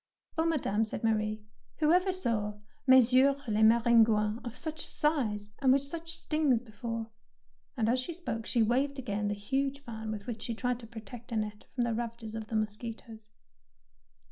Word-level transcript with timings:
"Oh, 0.35 0.47
Madame," 0.47 0.83
said 0.83 1.03
Marie, 1.03 1.43
"who 1.77 1.91
ever 1.93 2.11
saw' 2.11 2.55
Messieurs 2.87 3.39
les 3.47 3.61
Maringouins' 3.61 4.39
of 4.43 4.57
such 4.57 4.83
size 4.83 5.51
and 5.61 5.71
with 5.71 5.83
such 5.83 6.11
stings 6.11 6.59
before?" 6.59 7.11
and 7.77 7.87
as 7.87 7.99
she 7.99 8.11
spoke 8.11 8.47
she 8.47 8.63
waved 8.63 8.97
156 8.97 8.97
THE 8.97 9.03
PEABL 9.05 9.23
NECKLACE 9.27 9.27
again 9.27 9.27
the 9.27 9.33
huge 9.75 9.85
fan 9.85 10.11
with 10.11 10.25
which 10.25 10.41
she 10.41 10.55
tried 10.55 10.79
to 10.79 10.87
protect 10.87 11.31
Annette 11.31 11.65
from 11.75 11.83
the 11.83 11.93
ravages 11.93 12.33
of 12.33 12.47
the 12.47 12.55
mosquitoes. 12.55 13.29